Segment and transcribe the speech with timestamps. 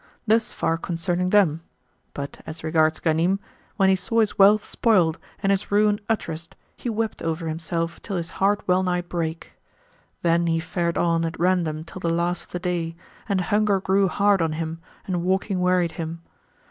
[0.25, 1.61] Thus far concerning them;
[2.15, 3.37] but as regards Ghanim,
[3.75, 8.17] when he saw his wealth spoiled and his ruin utterest he wept over himself till
[8.17, 9.53] his heart well nigh brake.
[10.23, 12.95] Then he fared on at random till the last of the day,
[13.29, 16.23] and hunger grew hard on him and walking wearied him.